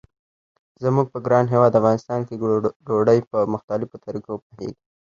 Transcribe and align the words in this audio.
زموږ 0.83 1.05
په 1.13 1.19
ګران 1.25 1.45
هیواد 1.53 1.77
افغانستان 1.79 2.19
کې 2.27 2.39
ډوډۍ 2.87 3.19
په 3.31 3.37
مختلفو 3.53 4.01
طریقو 4.05 4.33
پخیږي. 4.45 4.75